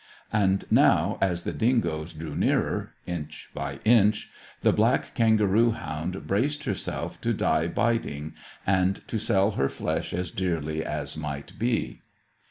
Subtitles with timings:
[0.33, 4.31] And now, as the dingoes drew nearer, inch by inch,
[4.61, 8.33] the black kangaroo hound braced herself to die biting,
[8.65, 12.01] and to sell her flesh as dearly as might be.